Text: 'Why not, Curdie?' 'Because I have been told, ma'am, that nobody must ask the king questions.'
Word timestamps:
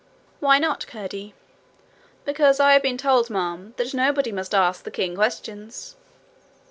'Why 0.39 0.57
not, 0.57 0.87
Curdie?' 0.87 1.35
'Because 2.25 2.59
I 2.59 2.73
have 2.73 2.81
been 2.81 2.97
told, 2.97 3.29
ma'am, 3.29 3.75
that 3.77 3.93
nobody 3.93 4.31
must 4.31 4.55
ask 4.55 4.83
the 4.83 4.89
king 4.89 5.13
questions.' 5.13 5.95